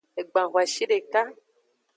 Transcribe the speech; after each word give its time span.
Egban 0.19 0.47
hoashideka. 0.53 1.21